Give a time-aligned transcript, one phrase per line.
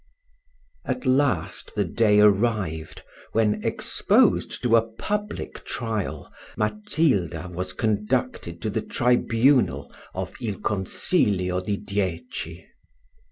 [0.83, 3.03] At last the day arrived,
[3.33, 11.61] when, exposed to a public trial, Matilda was conducted to the tribunal of il consiglio
[11.63, 12.65] di dieci.